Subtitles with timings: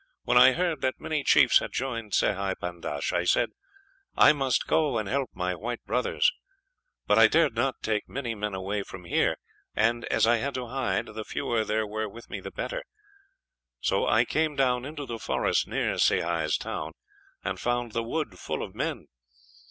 [0.23, 3.51] "When I heard that many chiefs had joined Sehi Pandash, I said
[4.17, 6.31] 'I must go and help my white brothers,'
[7.05, 9.35] but I dared not take many men away from here,
[9.75, 12.81] and as I had to hide, the fewer there were with me the better;
[13.79, 16.93] so I came down into the forest near Sehi's town,
[17.43, 19.05] and found the wood full of men.